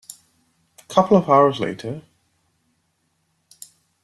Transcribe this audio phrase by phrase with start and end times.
[0.87, 2.01] Couple of hours after.